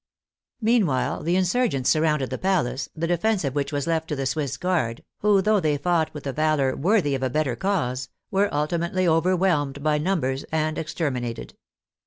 Meanwhile 0.61 1.21
the 1.21 1.35
insurgents 1.35 1.87
surrounded 1.91 2.31
the 2.31 2.39
palace, 2.39 2.89
the 2.95 3.05
4® 3.05 3.07
THE 3.07 3.07
FRENCH 3.07 3.11
REVOLUTION 3.11 3.17
defense 3.19 3.43
of 3.43 3.53
which 3.55 3.71
was 3.71 3.85
left 3.85 4.07
to 4.07 4.15
the 4.15 4.25
Swiss 4.25 4.57
Guard, 4.57 5.03
who, 5.19 5.41
though 5.43 5.59
they 5.59 5.77
fought 5.77 6.11
with 6.11 6.25
a 6.25 6.33
valor 6.33 6.75
worthy 6.75 7.13
of 7.13 7.21
a 7.21 7.29
better 7.29 7.55
cause, 7.55 8.09
were 8.31 8.51
ultimately 8.51 9.07
overwhelmed 9.07 9.83
by 9.83 9.99
numbers 9.99 10.43
and 10.51 10.77
extermi 10.77 11.19
nated. 11.21 11.51